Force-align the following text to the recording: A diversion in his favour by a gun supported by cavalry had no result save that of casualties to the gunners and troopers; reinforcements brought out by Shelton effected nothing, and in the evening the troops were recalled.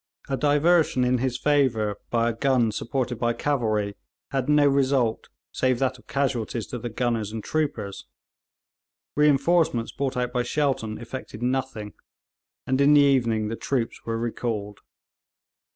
A 0.29 0.35
diversion 0.35 1.03
in 1.03 1.19
his 1.19 1.37
favour 1.37 1.97
by 2.09 2.29
a 2.31 2.33
gun 2.33 2.71
supported 2.71 3.19
by 3.19 3.33
cavalry 3.33 3.93
had 4.31 4.49
no 4.49 4.67
result 4.67 5.29
save 5.51 5.77
that 5.77 5.99
of 5.99 6.07
casualties 6.07 6.65
to 6.69 6.79
the 6.79 6.89
gunners 6.89 7.31
and 7.31 7.43
troopers; 7.43 8.07
reinforcements 9.15 9.91
brought 9.91 10.17
out 10.17 10.33
by 10.33 10.41
Shelton 10.41 10.97
effected 10.97 11.43
nothing, 11.43 11.93
and 12.65 12.81
in 12.81 12.95
the 12.95 13.01
evening 13.01 13.49
the 13.49 13.55
troops 13.55 14.01
were 14.03 14.17
recalled. 14.17 14.79